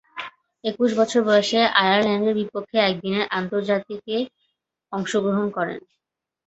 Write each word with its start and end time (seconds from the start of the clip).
একুশ 0.63 0.89
বছর 0.99 1.21
বয়সে 1.27 1.59
আয়ারল্যান্ডের 1.81 2.37
বিপক্ষে 2.39 2.77
একদিনের 2.81 3.25
আন্তর্জাতিকে 3.37 4.15
অংশগ্রহণ 4.91 5.47
করেন। 5.57 5.79